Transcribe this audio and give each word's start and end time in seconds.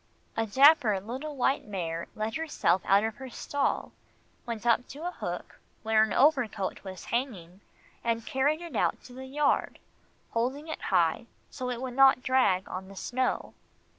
A 0.35 0.47
dapper 0.47 0.99
little 0.99 1.35
white 1.35 1.63
mare 1.67 2.07
let 2.15 2.33
herself 2.33 2.81
out 2.85 3.03
of 3.03 3.17
her 3.17 3.29
stall, 3.29 3.91
went 4.47 4.65
up 4.65 4.87
to 4.87 5.05
a 5.05 5.11
hook 5.11 5.59
where 5.83 6.01
an 6.01 6.11
overcoat 6.11 6.83
was 6.83 7.05
hanging, 7.05 7.61
and 8.03 8.25
carried 8.25 8.61
it 8.61 8.75
out 8.75 9.03
to 9.03 9.13
the 9.13 9.27
yard, 9.27 9.77
holding 10.31 10.67
it 10.69 10.81
high 10.81 11.27
so 11.51 11.69
it 11.69 11.83
would 11.83 11.93
not 11.95 12.23
drag 12.23 12.67
on 12.67 12.87
the 12.87 12.95
snow. 12.95 13.53